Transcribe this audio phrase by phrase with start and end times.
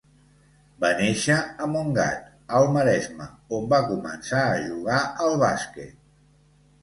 [0.83, 5.95] Va néixer a Montgat, al Maresme, on va començar a jugar al bàsquet.